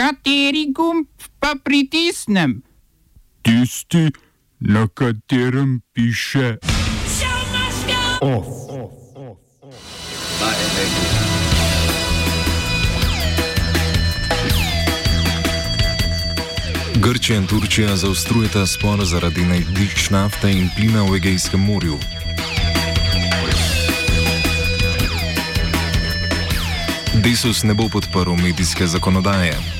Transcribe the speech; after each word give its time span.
Kateri 0.00 0.72
gumb 0.72 1.06
pa 1.38 1.54
pritisnem? 1.64 2.62
Tisti, 3.42 4.08
na 4.60 4.88
katerem 4.88 5.80
piše 5.92 6.56
OF. 8.20 8.46
Grčija 16.94 17.38
in 17.38 17.46
Turčija 17.46 17.96
zaostrujeta 17.96 18.66
spor 18.66 19.04
zaradi 19.04 19.44
najdišč 19.44 20.10
nafte 20.10 20.52
in 20.52 20.70
plina 20.76 21.02
v 21.02 21.16
Egejskem 21.16 21.60
morju. 21.60 21.98
Desus 27.20 27.62
ne 27.62 27.74
bo 27.74 27.88
podprl 27.92 28.32
medijske 28.40 28.86
zakonodaje. 28.86 29.79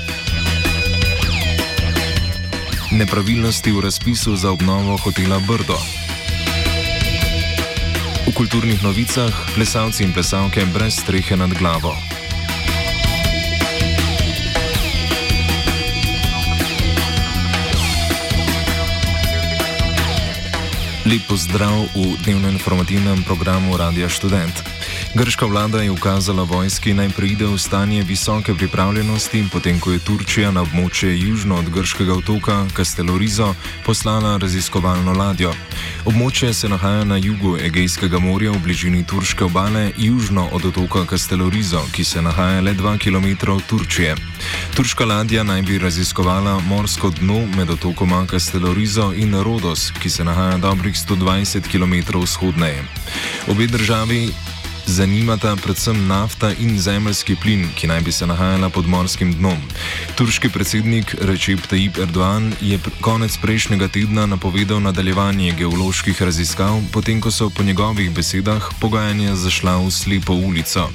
Nepravilnosti 2.91 3.71
v 3.71 3.87
razpisu 3.87 4.35
za 4.37 4.51
obnovo 4.51 4.99
hotela 4.99 5.39
Brdo. 5.39 5.79
V 8.27 8.35
kulturnih 8.35 8.83
novicah 8.83 9.31
plesalci 9.55 10.03
in 10.03 10.11
plesalke 10.11 10.67
brez 10.75 10.99
strehe 10.99 11.39
nad 11.39 11.55
glavo. 11.55 11.95
Lep 21.07 21.23
pozdrav 21.31 21.95
v 21.95 22.19
dnevno-informativnem 22.27 23.23
programu 23.23 23.79
Radia 23.79 24.11
Student. 24.11 24.70
Grška 25.15 25.47
vlada 25.47 25.83
je 25.83 25.91
ukazala 25.91 26.43
vojski 26.43 26.95
naj 26.95 27.09
preide 27.09 27.47
v 27.47 27.59
stanje 27.59 28.03
visoke 28.03 28.55
pripravljenosti, 28.55 29.45
potem 29.53 29.81
ko 29.81 29.91
je 29.91 29.99
Turčija 29.99 30.51
na 30.51 30.63
območje 30.63 31.11
južno 31.19 31.57
od 31.59 31.71
grškega 31.71 32.15
otoka 32.15 32.67
Castelorizo 32.77 33.55
poslala 33.85 34.37
raziskovalno 34.39 35.13
ladjo. 35.13 35.51
Območje 36.05 36.53
se 36.55 36.69
nahaja 36.69 37.05
na 37.05 37.17
jugu 37.17 37.57
Egejskega 37.59 38.19
morja 38.19 38.53
v 38.53 38.63
bližini 38.63 39.03
turške 39.07 39.45
obale, 39.45 39.91
južno 39.99 40.47
od 40.53 40.65
otoka 40.65 41.03
Castelorizo, 41.11 41.83
ki 41.93 42.05
se 42.05 42.23
nahaja 42.23 42.61
le 42.61 42.75
2 42.75 42.95
km 43.03 43.51
od 43.51 43.67
Turčije. 43.67 44.15
Turška 44.77 45.05
ladja 45.05 45.43
naj 45.43 45.63
bi 45.63 45.79
raziskovala 45.79 46.61
morsko 46.61 47.11
dno 47.11 47.41
med 47.57 47.71
otokoma 47.71 48.27
Castelorizo 48.31 49.11
in 49.13 49.35
Rodos, 49.43 49.91
ki 49.91 50.11
se 50.11 50.25
nahaja 50.25 50.59
dobrih 50.59 50.95
120 50.95 51.67
km 51.67 52.19
vzhodneje. 52.19 52.85
Obe 53.49 53.67
državi 53.67 54.31
zanimata 54.91 55.57
predvsem 55.57 56.07
nafta 56.07 56.51
in 56.59 56.79
zemljski 56.79 57.37
plin, 57.37 57.69
ki 57.79 57.87
naj 57.87 58.01
bi 58.01 58.13
se 58.13 58.27
nahajala 58.27 58.69
pod 58.69 58.89
morskim 58.89 59.33
dnom. 59.35 59.59
Turški 60.19 60.49
predsednik 60.49 61.15
Recep 61.21 61.63
Tayyip 61.71 61.99
Erdoğan 62.03 62.53
je 62.61 62.79
konec 63.01 63.37
prejšnjega 63.39 63.89
tedna 63.89 64.27
napovedal 64.27 64.83
nadaljevanje 64.83 65.53
geoloških 65.59 66.23
raziskav, 66.23 66.81
potem 66.93 67.21
ko 67.21 67.31
so 67.31 67.51
po 67.51 67.63
njegovih 67.63 68.11
besedah 68.11 68.67
pogajanja 68.81 69.37
zašla 69.37 69.77
v 69.77 69.91
slepo 69.91 70.35
ulico. 70.35 70.89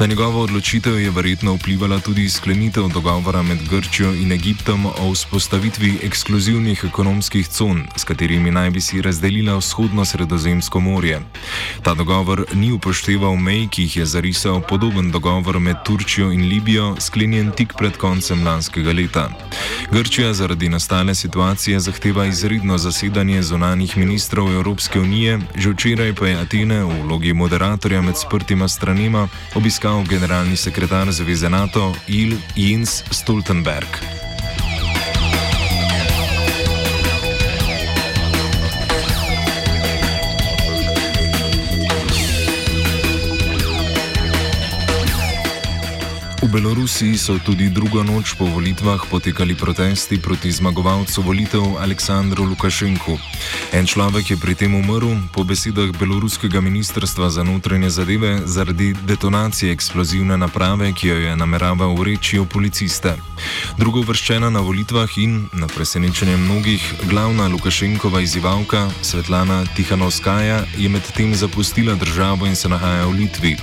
Na 0.00 0.06
njegovo 0.06 0.42
odločitev 0.42 0.98
je 1.00 1.10
verjetno 1.10 1.54
vplivala 1.54 2.00
tudi 2.00 2.28
sklenitev 2.30 2.88
dogovora 2.94 3.42
med 3.42 3.58
Grčijo 3.70 4.14
in 4.14 4.32
Egiptom 4.32 4.86
o 4.86 5.12
vzpostavitvi 5.12 5.98
ekskluzivnih 6.02 6.84
ekonomskih 6.84 7.48
con, 7.48 7.84
s 7.96 8.04
katerimi 8.04 8.50
naj 8.50 8.70
bi 8.70 8.80
si 8.80 9.02
razdelila 9.02 9.56
vzhodno 9.56 10.04
sredozemsko 10.04 10.80
morje. 10.80 11.20
Ta 11.82 11.94
dogovor 11.94 12.44
ni 12.54 12.72
upošteval 12.72 13.17
upošteval 13.18 13.36
mej, 13.36 13.66
ki 13.68 13.82
jih 13.82 13.96
je 13.96 14.06
zarisal 14.06 14.60
podoben 14.62 15.10
dogovor 15.10 15.58
med 15.58 15.76
Turčijo 15.84 16.30
in 16.30 16.46
Libijo, 16.48 16.94
sklenjen 17.00 17.50
tik 17.50 17.74
pred 17.74 17.96
koncem 17.96 18.44
lanskega 18.46 18.92
leta. 18.92 19.28
Grčija 19.90 20.32
zaradi 20.32 20.68
nastale 20.68 21.14
situacije 21.14 21.80
zahteva 21.80 22.26
izredno 22.26 22.78
zasedanje 22.78 23.42
zunanih 23.42 23.96
ministrov 23.96 24.52
Evropske 24.52 25.00
unije, 25.00 25.40
že 25.56 25.70
včeraj 25.70 26.14
pa 26.14 26.26
je 26.26 26.38
Atene 26.38 26.84
v 26.84 27.02
vlogi 27.02 27.32
moderatorja 27.34 28.02
med 28.02 28.14
sprtima 28.16 28.68
stranima 28.68 29.28
obiskal 29.54 30.04
generalni 30.06 30.56
sekretar 30.56 31.10
Zveze 31.12 31.50
NATO 31.50 31.94
Il 32.06 32.38
Jens 32.56 33.02
Stoltenberg. 33.10 34.27
V 46.38 46.46
Belorusiji 46.46 47.18
so 47.18 47.34
tudi 47.42 47.66
drugo 47.66 48.06
noč 48.06 48.38
po 48.38 48.46
volitvah 48.46 49.02
potekali 49.10 49.58
protesti 49.58 50.22
proti 50.22 50.52
zmagovalcu 50.52 51.22
volitev 51.22 51.82
Aleksandru 51.82 52.46
Lukašenku. 52.46 53.18
En 53.74 53.82
človek 53.82 54.30
je 54.30 54.36
pri 54.38 54.54
tem 54.54 54.70
umrl, 54.70 55.18
po 55.34 55.42
besedah 55.42 55.90
beloruskega 55.98 56.62
ministrstva 56.62 57.26
za 57.30 57.42
notranje 57.42 57.90
zadeve, 57.90 58.46
zaradi 58.46 58.94
detonacije 59.02 59.74
eksplozivne 59.74 60.38
naprave, 60.38 60.94
ki 60.94 61.08
jo 61.08 61.16
je 61.26 61.32
nameraval 61.36 61.98
ureči 61.98 62.38
v 62.38 62.46
policiste. 62.46 63.18
Drugo 63.74 64.06
vrščena 64.06 64.46
na 64.50 64.62
volitvah 64.62 65.10
in, 65.18 65.50
na 65.52 65.66
presenečenje 65.66 66.36
mnogih, 66.36 66.82
glavna 67.10 67.50
Lukašenkova 67.50 68.22
izzivalka 68.22 68.86
Svetlana 69.02 69.66
Tihanovskaja 69.74 70.62
je 70.78 70.88
medtem 70.88 71.34
zapustila 71.34 71.98
državo 71.98 72.46
in 72.46 72.54
se 72.54 72.68
nahaja 72.70 73.10
v 73.10 73.26
Litvi. 73.26 73.56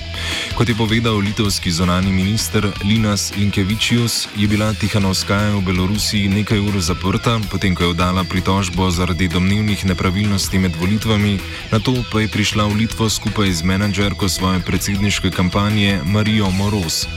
Kot 0.60 0.70
je 0.70 0.76
povedal 0.76 1.18
litovski 1.18 1.72
zonani 1.72 2.12
minister, 2.12 2.65
Linas 2.84 3.34
Linkevičius 3.38 4.28
je 4.38 4.48
bila 4.48 4.74
Tihanovskaja 4.74 5.56
v 5.56 5.62
Belorusiji 5.62 6.30
nekaj 6.30 6.60
ur 6.60 6.80
zaprta, 6.80 7.40
potem 7.52 7.76
ko 7.76 7.84
je 7.84 7.90
oddala 7.90 8.24
pritožbo 8.24 8.90
zaradi 8.92 9.28
domnevnih 9.28 9.86
nepravilnosti 9.86 10.60
med 10.60 10.76
volitvami, 10.76 11.40
na 11.72 11.80
to 11.80 11.94
pa 12.12 12.22
je 12.22 12.28
prišla 12.28 12.68
v 12.68 12.86
Litvo 12.86 13.10
skupaj 13.10 13.52
z 13.52 13.62
menedžerko 13.64 14.30
svoje 14.30 14.60
predsedniške 14.60 15.32
kampanje 15.32 16.00
Marijo 16.06 16.50
Moros. 16.52 17.08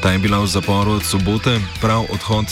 Ta 0.00 0.12
je 0.12 0.18
bila 0.18 0.40
v 0.42 0.46
zaporu 0.46 0.98
od 0.98 1.04
sobote, 1.04 1.60
prav 1.80 2.06
odhod 2.10 2.46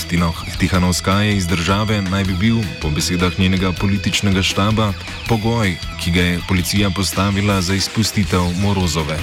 Tihanovskaje 0.58 1.36
iz 1.36 1.46
države 1.46 2.02
naj 2.02 2.24
bi 2.24 2.34
bil, 2.34 2.58
po 2.82 2.90
besedah 2.90 3.38
njenega 3.38 3.72
političnega 3.72 4.42
štaba, 4.42 4.92
pogoj, 5.28 5.76
ki 6.02 6.10
ga 6.10 6.22
je 6.22 6.40
policija 6.48 6.90
postavila 6.90 7.62
za 7.62 7.74
izpustitev 7.74 8.42
Morozove. 8.62 9.18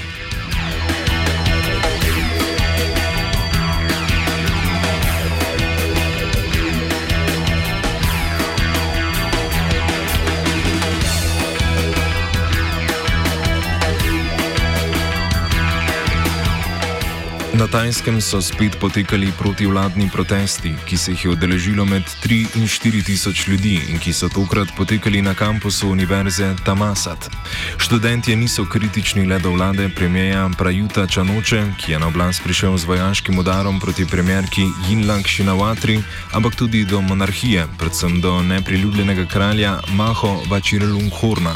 Na 17.63 17.71
Tajskem 17.71 18.19
so 18.19 18.41
spet 18.43 18.75
potekali 18.75 19.31
protivladni 19.39 20.09
protesti, 20.11 20.73
ki 20.85 20.97
se 20.97 21.11
jih 21.11 21.25
je 21.25 21.31
odeležilo 21.31 21.85
med 21.85 22.03
3 22.23 22.59
in 22.59 22.67
4 22.67 23.05
tisoč 23.05 23.47
ljudi 23.47 23.79
in 23.87 23.99
ki 24.03 24.11
so 24.13 24.27
tokrat 24.29 24.67
potekali 24.77 25.21
na 25.21 25.31
kampusu 25.33 25.87
univerze 25.87 26.55
Tamasat. 26.65 27.29
Študentje 27.77 28.35
niso 28.35 28.65
kritični 28.65 29.23
le 29.25 29.39
do 29.39 29.55
vlade 29.55 29.87
premijeja 29.95 30.49
Prajuta 30.57 31.07
Čanoče, 31.07 31.63
ki 31.79 31.91
je 31.91 31.99
na 31.99 32.07
oblast 32.07 32.43
prišel 32.43 32.77
z 32.77 32.83
vojaškim 32.83 33.39
udarom 33.39 33.79
proti 33.79 34.05
premjerki 34.05 34.67
Jinlang 34.89 35.25
Šinavatri, 35.25 36.01
ampak 36.33 36.55
tudi 36.55 36.83
do 36.85 37.01
monarhije, 37.01 37.67
predvsem 37.79 38.21
do 38.21 38.41
nepriljubljenega 38.43 39.25
kralja 39.25 39.79
Maho 39.95 40.43
Vachirlunghorna. 40.51 41.55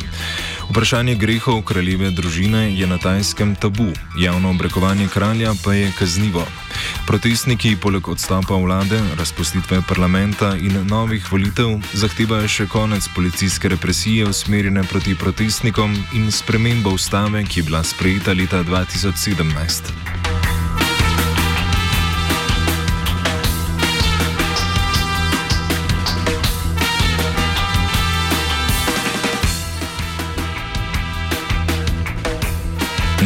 Vprašanje 0.70 1.16
grehov 1.16 1.62
kraljeve 1.64 2.10
družine 2.12 2.68
je 2.76 2.88
na 2.88 2.98
tajskem 2.98 3.56
tabu, 3.56 3.88
javno 4.20 4.50
obrekovanje 4.50 5.08
kralja 5.14 5.54
pa 5.64 5.74
je 5.74 5.92
kaznivo. 6.00 6.44
Protestniki 7.08 7.76
poleg 7.82 8.08
odstopa 8.08 8.56
vlade, 8.56 9.00
razpustitve 9.18 9.82
parlamenta 9.88 10.56
in 10.56 10.76
novih 10.88 11.32
volitev 11.32 11.80
zahtevajo 11.94 12.48
še 12.48 12.68
konec 12.68 13.08
policijske 13.16 13.72
represije 13.72 14.28
usmerjene 14.28 14.84
proti 14.84 15.16
protestnikom 15.16 15.96
in 16.14 16.32
spremembo 16.32 16.94
ustave, 17.00 17.46
ki 17.46 17.60
je 17.60 17.70
bila 17.72 17.84
sprejeta 17.84 18.34
leta 18.34 18.64
2017. 18.64 20.07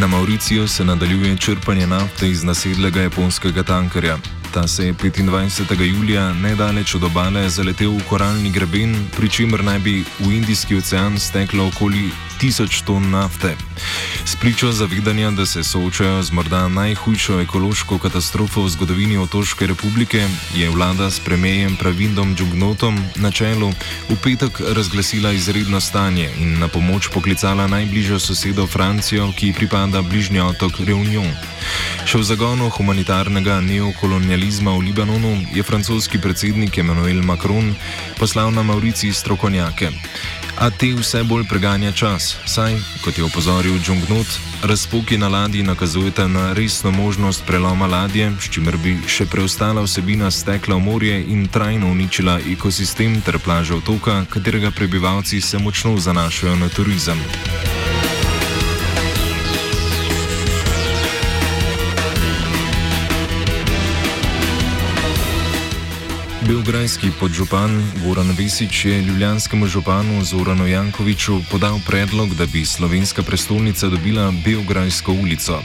Na 0.02 0.08
Mauriciju 0.08 0.68
se 0.68 0.86
nadaljuje 0.86 1.38
črpanje 1.38 1.88
nafte 1.88 2.30
iz 2.30 2.44
nasedlega 2.44 3.02
japonskega 3.02 3.64
tankerja. 3.64 4.18
Ta 4.54 4.68
se 4.68 4.86
je 4.86 4.94
25. 4.94 5.96
julija 5.96 6.34
nedaleč 6.34 6.96
od 6.96 7.04
obale 7.04 7.50
zaletel 7.50 7.92
v 7.92 8.04
koralni 8.10 8.50
greben, 8.52 8.96
pri 9.18 9.30
čemer 9.30 9.64
naj 9.64 9.80
bi 9.80 10.04
v 10.20 10.32
Indijski 10.34 10.78
ocean 10.78 11.20
steklo 11.20 11.68
okoli 11.68 12.10
tisoč 12.42 12.82
ton 12.82 13.10
nafte. 13.14 13.54
Spričo 14.26 14.72
zavedanja, 14.72 15.32
da 15.32 15.46
se 15.46 15.64
soočajo 15.64 16.24
z 16.24 16.32
morda 16.32 16.68
najhujšo 16.68 17.42
ekološko 17.42 17.98
katastrofo 17.98 18.64
v 18.66 18.70
zgodovini 18.70 19.18
Otoške 19.18 19.68
republike, 19.68 20.26
je 20.56 20.70
vlada 20.70 21.12
s 21.12 21.20
premijem 21.20 21.76
Pravindom 21.76 22.36
Džugnotom 22.36 22.98
na 23.16 23.32
čelu 23.32 23.70
v 24.10 24.18
petek 24.24 24.62
razglasila 24.74 25.32
izredno 25.32 25.82
stanje 25.82 26.30
in 26.40 26.60
na 26.60 26.68
pomoč 26.68 27.08
poklicala 27.14 27.68
najbližjo 27.68 28.20
sosedo 28.20 28.68
Francijo, 28.68 29.30
ki 29.38 29.54
pripada 29.54 30.02
bližnji 30.02 30.42
otok 30.42 30.82
Reunion. 30.82 31.30
Še 32.10 32.18
v 32.18 32.26
zagonu 32.26 32.70
humanitarnega 32.74 33.62
neokolonializma 33.62 34.74
v 34.74 34.90
Libanonu 34.90 35.38
je 35.54 35.64
francoski 35.64 36.18
predsednik 36.18 36.78
Emmanuel 36.78 37.22
Macron 37.22 37.76
poslal 38.18 38.50
na 38.50 38.66
Maurici 38.66 39.14
strokovnjake. 39.14 39.94
A 40.62 40.70
te 40.70 40.94
vse 40.94 41.24
bolj 41.24 41.48
preganja 41.50 41.90
čas, 41.92 42.36
saj, 42.46 42.76
kot 43.02 43.18
je 43.18 43.24
opozoril 43.26 43.80
Džungnut, 43.82 44.28
razpoki 44.64 45.18
na 45.18 45.28
ladji 45.28 45.64
nakazujete 45.64 46.28
na 46.28 46.54
resno 46.54 46.92
možnost 46.92 47.44
preloma 47.48 47.88
ladje, 47.88 48.32
s 48.40 48.50
čimer 48.54 48.78
bi 48.78 48.94
še 49.08 49.26
preostala 49.26 49.82
vsebina 49.82 50.30
stekla 50.32 50.78
v 50.78 50.86
morje 50.86 51.18
in 51.34 51.48
trajno 51.48 51.90
uničila 51.90 52.38
ekosistem 52.54 53.22
ter 53.26 53.40
plaže 53.40 53.74
otoka, 53.74 54.22
katerega 54.30 54.72
prebivalci 54.72 55.42
se 55.42 55.58
močno 55.58 55.98
zanašajo 55.98 56.56
na 56.56 56.70
turizem. 56.70 57.18
Beograjski 66.52 67.16
podžupan 67.16 67.72
Goran 68.04 68.36
Vesič 68.36 68.86
je 68.86 69.02
ljubljanskemu 69.02 69.68
županu 69.68 70.24
Zoranu 70.24 70.68
Jankoviču 70.68 71.40
podal 71.52 71.80
predlog, 71.88 72.36
da 72.36 72.46
bi 72.46 72.66
slovenska 72.66 73.24
prestolnica 73.24 73.88
dobila 73.88 74.34
Beograjsko 74.46 75.14
ulico. 75.14 75.62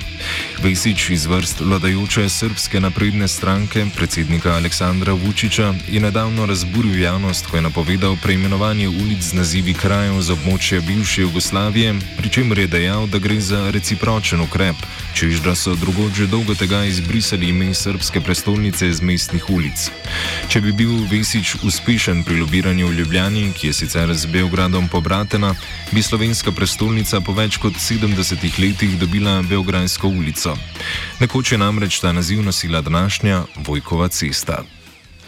Vesič 0.63 1.11
iz 1.11 1.27
vrst 1.27 1.61
vladajoče 1.61 2.29
srpske 2.29 2.81
napredne 2.81 3.29
stranke, 3.29 3.87
predsednika 3.97 4.53
Aleksandra 4.53 5.13
Vučiča, 5.13 5.75
je 5.91 6.01
nedavno 6.01 6.47
razburil 6.47 7.03
javnost, 7.03 7.47
ko 7.47 7.57
je 7.57 7.63
napovedal 7.63 8.17
preimenovanje 8.23 8.89
ulic 8.89 9.23
z 9.23 9.33
nazivi 9.33 9.75
krajev 9.75 10.23
z 10.23 10.39
območja 10.39 10.81
bivše 10.87 11.23
Jugoslavije, 11.23 11.97
pri 12.17 12.31
čemer 12.31 12.59
je 12.59 12.67
dejal, 12.67 13.07
da 13.07 13.19
gre 13.19 13.41
za 13.41 13.71
recipročen 13.71 14.41
ukrep, 14.41 14.77
čež 15.15 15.43
da 15.43 15.55
so 15.55 15.75
drugod 15.75 16.15
že 16.15 16.27
dolgo 16.27 16.55
tega 16.55 16.85
izbrisali 16.85 17.49
ime 17.49 17.75
srpske 17.75 18.21
prestolnice 18.21 18.89
iz 18.89 19.03
mestnih 19.03 19.51
ulic. 19.51 19.91
Če 20.49 20.61
bi 20.61 20.76
bil 20.77 21.09
Vesič 21.09 21.57
uspešen 21.65 22.21
pri 22.25 22.37
lobiranju 22.41 22.87
v 22.89 23.01
Ljubljani, 23.01 23.53
ki 23.57 23.67
je 23.67 23.73
sicer 23.73 24.13
z 24.15 24.29
Beogradom 24.29 24.89
pobratena, 24.89 25.55
bi 25.93 26.03
slovenska 26.03 26.53
prestolnica 26.53 27.21
po 27.25 27.33
več 27.33 27.57
kot 27.57 27.81
70 27.81 28.45
letih 28.61 28.99
dobila 29.01 29.41
Beograjsko 29.43 30.09
ulico. 30.09 30.53
Nekoč 31.21 31.53
je 31.53 31.59
namreč 31.59 32.01
ta 32.01 32.13
naziv 32.13 32.45
nosila 32.45 32.81
današnja 32.81 33.45
Vojkova 33.65 34.09
cesta. 34.09 34.76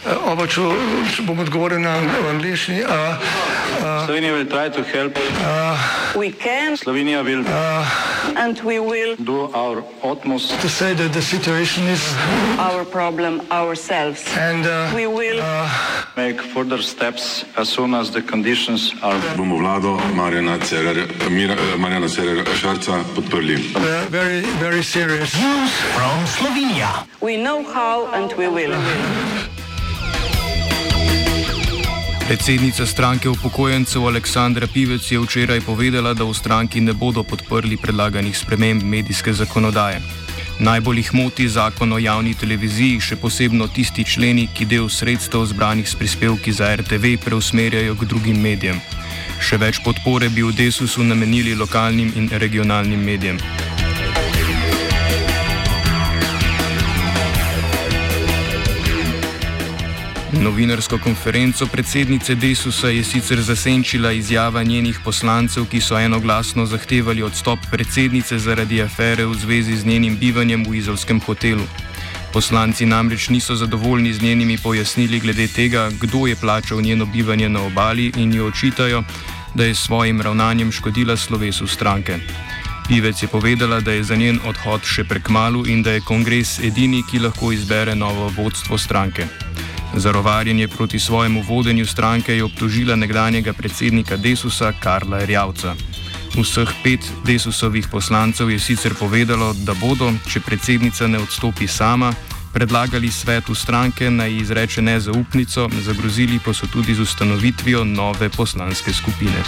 Oba, 0.06 0.46
če, 0.46 0.62
če 1.10 1.24
bom 1.26 1.40
odgovoril 1.42 1.80
na 1.82 1.96
angliški. 2.30 2.84
Slovenija 4.06 4.36
bo 4.36 4.44
poskušala 4.46 5.10
pomagati. 5.10 6.76
Slovenija 6.78 7.22
bo 7.22 7.28
naredila 7.28 7.72
naš 8.38 9.82
utmost, 10.02 10.54
da 10.54 10.56
bo 10.62 10.86
rekla, 10.86 11.08
da 11.08 11.18
je 11.18 11.22
situacija 11.22 11.84
naš 12.56 12.84
problem, 12.92 13.40
sami. 13.50 14.14
In 14.38 14.62
bomo 14.62 15.18
naredili 15.18 15.42
nadaljnje 16.16 16.38
korake, 16.54 17.44
as 17.56 17.68
soon 17.68 17.94
as 17.94 18.10
the 18.10 18.22
conditions 18.22 18.94
are. 19.02 19.18
Bomo 19.36 19.56
vlado 19.56 19.98
Marjana 20.14 20.58
Cererera 22.08 22.54
Šarca 22.54 23.02
podprli. 23.16 23.56
Very, 24.10 24.40
very 24.60 24.82
serious. 24.82 25.34
News 25.34 25.72
from 25.94 26.26
Slovenia. 26.26 27.06
We 27.20 27.36
know 27.36 27.64
how 27.74 28.06
and 28.14 28.32
we 28.38 28.46
will. 28.48 28.74
Predsednica 32.28 32.86
stranke 32.86 33.28
upokojencev 33.28 34.06
Aleksandra 34.06 34.66
Pivec 34.66 35.12
je 35.12 35.16
včeraj 35.18 35.60
povedala, 35.64 36.12
da 36.14 36.24
v 36.28 36.34
stranki 36.36 36.80
ne 36.80 36.92
bodo 36.92 37.22
podprli 37.24 37.76
predlaganih 37.80 38.36
sprememb 38.36 38.84
medijske 38.84 39.32
zakonodaje. 39.32 40.02
Najbolj 40.60 40.98
jih 40.98 41.14
moti 41.14 41.48
zakon 41.48 41.92
o 41.92 41.98
javni 41.98 42.34
televiziji, 42.34 43.00
še 43.00 43.16
posebno 43.16 43.68
tisti 43.72 44.04
členi, 44.04 44.44
ki 44.52 44.68
del 44.68 44.90
sredstev 44.92 45.46
zbranih 45.48 45.88
s 45.88 45.96
prispevki 45.96 46.52
za 46.52 46.68
RTV 46.76 47.16
preusmerjajo 47.24 47.96
k 47.96 48.10
drugim 48.12 48.44
medijem. 48.44 48.76
Še 49.40 49.56
več 49.56 49.80
podpore 49.80 50.28
bi 50.28 50.44
v 50.44 50.52
Desusu 50.52 51.08
namenili 51.08 51.56
lokalnim 51.56 52.12
in 52.12 52.28
regionalnim 52.28 53.00
medijem. 53.00 53.40
Novinarsko 60.42 60.98
konferenco 60.98 61.66
predsednice 61.66 62.34
Desusa 62.34 62.88
je 62.88 63.04
sicer 63.04 63.40
zasenčila 63.40 64.12
izjava 64.12 64.62
njenih 64.62 65.00
poslancev, 65.04 65.64
ki 65.66 65.80
so 65.80 65.98
enoglasno 65.98 66.66
zahtevali 66.66 67.22
odstop 67.22 67.58
predsednice 67.70 68.38
zaradi 68.38 68.82
afere 68.82 69.26
v 69.26 69.34
zvezi 69.34 69.76
z 69.76 69.86
njenim 69.86 70.18
bivanjem 70.18 70.64
v 70.64 70.74
izolskem 70.74 71.20
hotelu. 71.20 71.66
Poslanci 72.32 72.86
namreč 72.86 73.28
niso 73.28 73.56
zadovoljni 73.56 74.12
z 74.12 74.22
njenimi 74.22 74.58
pojasnili 74.58 75.20
glede 75.20 75.48
tega, 75.48 75.90
kdo 76.00 76.26
je 76.26 76.36
plačal 76.36 76.80
njeno 76.80 77.06
bivanje 77.06 77.48
na 77.48 77.62
obali 77.62 78.12
in 78.16 78.34
jo 78.34 78.46
očitajo, 78.46 79.02
da 79.54 79.64
je 79.64 79.74
s 79.74 79.78
svojim 79.78 80.20
ravnanjem 80.20 80.72
škodila 80.72 81.16
slovesu 81.16 81.66
stranke. 81.66 82.18
Pivec 82.88 83.22
je 83.22 83.28
povedala, 83.28 83.80
da 83.80 83.92
je 83.92 84.04
za 84.04 84.16
njen 84.16 84.38
odhod 84.46 84.80
še 84.84 85.04
prekmalu 85.04 85.66
in 85.66 85.82
da 85.82 85.92
je 85.92 86.00
kongres 86.00 86.58
edini, 86.58 87.02
ki 87.10 87.18
lahko 87.18 87.52
izbere 87.52 87.94
novo 87.94 88.32
vodstvo 88.36 88.78
stranke. 88.78 89.47
Za 89.94 90.12
rovarjenje 90.12 90.68
proti 90.68 90.98
svojemu 90.98 91.42
vodenju 91.42 91.86
stranke 91.86 92.36
je 92.36 92.44
obtožila 92.44 92.96
nekdanjega 92.96 93.52
predsednika 93.52 94.16
Desusa 94.16 94.72
Karla 94.72 95.20
Erjavca. 95.20 95.74
Vseh 96.36 96.68
pet 96.84 97.00
Desusovih 97.26 97.88
poslancev 97.90 98.50
je 98.50 98.58
sicer 98.58 98.94
povedalo, 98.94 99.54
da 99.64 99.74
bodo, 99.74 100.12
če 100.28 100.40
predsednica 100.40 101.06
ne 101.06 101.18
odstopi 101.18 101.66
sama, 101.66 102.12
predlagali 102.52 103.10
svetu 103.10 103.54
stranke 103.54 104.10
naj 104.10 104.36
izreče 104.36 104.82
nezaupnico, 104.82 105.68
zagrozili 105.82 106.38
pa 106.44 106.54
so 106.54 106.66
tudi 106.66 106.94
z 106.94 107.00
ustanovitvijo 107.00 107.84
nove 107.84 108.28
poslanske 108.28 108.92
skupine. 108.92 109.42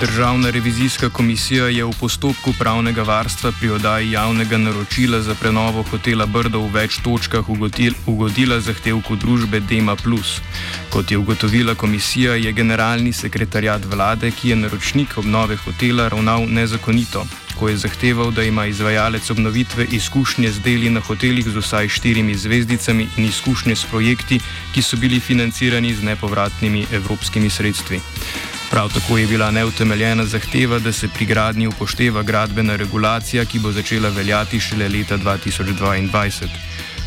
Državna 0.00 0.50
revizijska 0.50 1.10
komisija 1.10 1.64
je 1.68 1.84
v 1.84 1.92
postopku 2.00 2.52
pravnega 2.58 3.02
varstva 3.02 3.50
pri 3.60 3.70
oddaji 3.70 4.10
javnega 4.10 4.58
naročila 4.58 5.20
za 5.20 5.34
prenovo 5.34 5.82
hotela 5.82 6.26
Brdo 6.26 6.60
v 6.60 6.70
več 6.72 7.00
točkah 7.02 7.48
ugodila 8.06 8.60
zahtevku 8.60 9.16
družbe 9.16 9.60
Dema. 9.60 9.96
Kot 10.90 11.10
je 11.10 11.18
ugotovila 11.18 11.74
komisija, 11.74 12.34
je 12.34 12.52
generalni 12.52 13.12
sekretarjat 13.12 13.84
vlade, 13.84 14.30
ki 14.30 14.48
je 14.48 14.56
naročnik 14.56 15.18
obnove 15.18 15.56
hotela, 15.56 16.08
ravnal 16.08 16.46
nezakonito, 16.46 17.26
ko 17.58 17.68
je 17.68 17.76
zahteval, 17.76 18.30
da 18.30 18.42
ima 18.42 18.66
izvajalec 18.66 19.30
obnovitve 19.30 19.86
izkušnje 19.90 20.52
z 20.52 20.60
deli 20.60 20.90
na 20.90 21.00
hotelih 21.00 21.48
z 21.48 21.56
vsaj 21.58 21.88
štirimi 21.88 22.34
zvezdicami 22.34 23.08
in 23.16 23.24
izkušnje 23.24 23.76
s 23.76 23.84
projekti, 23.90 24.38
ki 24.74 24.82
so 24.82 24.96
bili 24.96 25.20
financirani 25.20 25.94
z 25.94 26.02
nepovratnimi 26.02 26.86
evropskimi 26.92 27.50
sredstvi. 27.50 28.00
Prav 28.70 28.92
tako 28.92 29.18
je 29.18 29.26
bila 29.26 29.50
neutemeljena 29.50 30.24
zahteva, 30.24 30.78
da 30.78 30.92
se 30.92 31.08
pri 31.08 31.24
gradnji 31.24 31.66
upošteva 31.66 32.22
gradbena 32.22 32.76
regulacija, 32.76 33.44
ki 33.44 33.58
bo 33.58 33.72
začela 33.72 34.08
veljati 34.08 34.60
šele 34.60 34.88
leta 34.88 35.18
2022. 35.18 36.48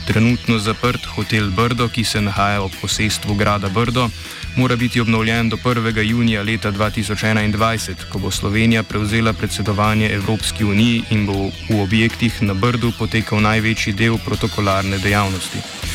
Trenutno 0.08 0.60
zaprt 0.60 1.06
hotel 1.06 1.50
Brdo, 1.50 1.88
ki 1.88 2.04
se 2.04 2.22
nahaja 2.22 2.62
ob 2.62 2.72
posestvu 2.82 3.36
grada 3.36 3.70
Brdo, 3.70 4.10
mora 4.56 4.76
biti 4.76 5.00
obnovljen 5.00 5.50
do 5.50 5.58
1. 5.58 6.02
junija 6.02 6.42
leta 6.42 6.72
2021, 6.72 8.10
ko 8.10 8.20
bo 8.20 8.32
Slovenija 8.32 8.84
prevzela 8.84 9.34
predsedovanje 9.34 10.10
Evropski 10.10 10.64
uniji 10.64 11.04
in 11.10 11.26
bo 11.26 11.52
v 11.70 11.82
objektih 11.84 12.42
na 12.42 12.54
Brdu 12.54 12.92
potekal 13.00 13.42
največji 13.42 13.94
del 13.94 14.18
protokolarne 14.26 14.98
dejavnosti. 14.98 15.91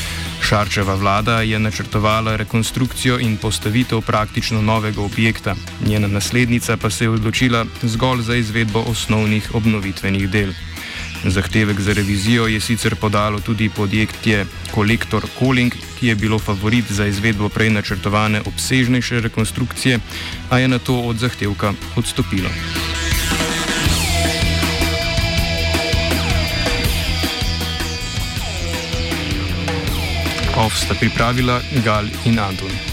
Šarčeva 0.47 0.95
vlada 0.95 1.41
je 1.43 1.59
načrtovala 1.59 2.37
rekonstrukcijo 2.37 3.19
in 3.19 3.37
postavitev 3.37 4.01
praktično 4.01 4.63
novega 4.63 5.03
objekta, 5.03 5.57
njena 5.87 6.07
naslednica 6.09 6.77
pa 6.77 6.91
se 6.91 7.05
je 7.05 7.11
odločila 7.11 7.65
zgolj 7.83 8.23
za 8.23 8.35
izvedbo 8.35 8.85
osnovnih 8.87 9.55
obnovitvenih 9.55 10.29
del. 10.31 10.53
Zahtevek 11.25 11.81
za 11.81 11.93
revizijo 11.93 12.47
je 12.47 12.61
sicer 12.61 12.95
podalo 12.95 13.41
tudi 13.41 13.69
podjetje 13.69 14.47
Kolektor 14.75 15.27
Calling, 15.39 15.73
ki 15.99 16.07
je 16.07 16.15
bilo 16.15 16.39
favorit 16.39 16.85
za 16.91 17.07
izvedbo 17.07 17.49
prej 17.49 17.71
načrtovane 17.71 18.43
obsežnejše 18.47 19.21
rekonstrukcije, 19.21 19.99
a 20.51 20.59
je 20.59 20.69
na 20.69 20.79
to 20.79 21.01
od 21.01 21.17
zahtevka 21.17 21.73
odstopilo. 21.97 22.49
Ov 30.57 30.73
sta 30.73 30.95
pripravila 30.97 31.61
Gal 31.85 32.09
in 32.25 32.41
Anton. 32.41 32.86